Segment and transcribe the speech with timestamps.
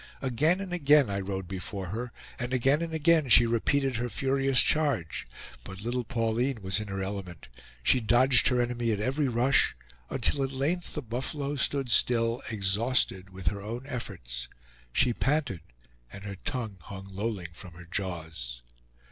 [0.23, 4.59] Again and again I rode before her, and again and again she repeated her furious
[4.59, 5.27] charge.
[5.63, 7.49] But little Pauline was in her element.
[7.83, 9.75] She dodged her enemy at every rush,
[10.09, 14.47] until at length the buffalo stood still, exhausted with her own efforts;
[14.91, 15.61] she panted,
[16.11, 18.63] and her tongue hung lolling from her jaws.